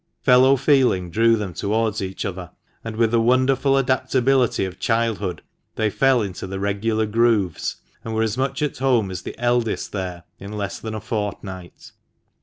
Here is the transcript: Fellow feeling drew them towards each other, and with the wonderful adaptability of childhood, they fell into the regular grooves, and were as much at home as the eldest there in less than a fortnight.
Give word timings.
Fellow 0.23 0.55
feeling 0.55 1.11
drew 1.11 1.35
them 1.35 1.53
towards 1.53 2.01
each 2.01 2.25
other, 2.25 2.49
and 2.83 2.95
with 2.95 3.11
the 3.11 3.21
wonderful 3.21 3.77
adaptability 3.77 4.65
of 4.65 4.79
childhood, 4.79 5.43
they 5.75 5.91
fell 5.91 6.23
into 6.23 6.47
the 6.47 6.59
regular 6.59 7.05
grooves, 7.05 7.75
and 8.03 8.15
were 8.15 8.23
as 8.23 8.35
much 8.35 8.63
at 8.63 8.79
home 8.79 9.11
as 9.11 9.21
the 9.21 9.37
eldest 9.37 9.91
there 9.91 10.23
in 10.39 10.53
less 10.53 10.79
than 10.79 10.95
a 10.95 10.99
fortnight. 10.99 11.91